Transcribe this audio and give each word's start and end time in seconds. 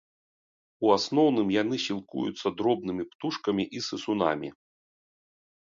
У 0.85 0.93
асноўным 0.97 1.47
яны 1.61 1.75
сілкуюцца 1.87 2.47
дробнымі 2.63 3.03
птушкамі 3.13 3.63
і 3.81 3.83
сысунамі. 3.89 4.49